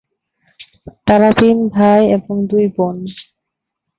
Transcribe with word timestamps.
তারা 1.07 1.29
তিন 1.39 1.57
ভাই 1.67 2.01
এবং 2.15 2.35
দুই 2.47 2.65
বোন। 2.75 2.97